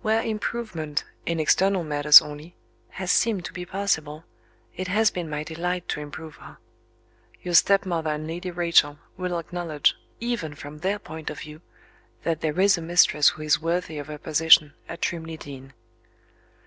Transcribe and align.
Where 0.00 0.22
improvement 0.22 1.04
(in 1.26 1.38
external 1.38 1.84
matters 1.84 2.22
only) 2.22 2.56
has 2.92 3.12
seemed 3.12 3.44
to 3.44 3.52
be 3.52 3.66
possible, 3.66 4.24
it 4.74 4.88
has 4.88 5.10
been 5.10 5.28
my 5.28 5.44
delight 5.44 5.86
to 5.90 6.00
improve 6.00 6.36
her. 6.36 6.56
Your 7.42 7.52
stepmother 7.52 8.08
and 8.08 8.26
Lady 8.26 8.50
Rachel 8.50 8.98
will 9.18 9.38
acknowledge, 9.38 9.94
even 10.18 10.54
from 10.54 10.78
their 10.78 10.98
point 10.98 11.28
of 11.28 11.40
view, 11.40 11.60
that 12.22 12.40
there 12.40 12.58
is 12.58 12.78
a 12.78 12.80
mistress 12.80 13.28
who 13.28 13.42
is 13.42 13.60
worthy 13.60 13.98
of 13.98 14.06
her 14.06 14.16
position 14.16 14.72
at 14.88 15.02
Trimley 15.02 15.36
Deen." 15.36 15.74